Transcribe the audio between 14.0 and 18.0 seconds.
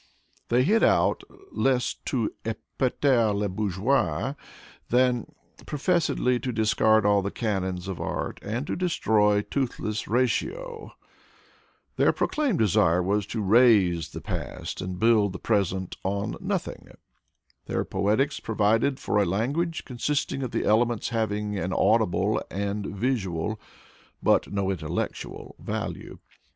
the past and build the present on nothing. Their